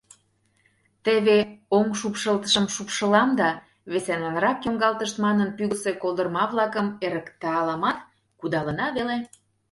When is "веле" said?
8.95-9.17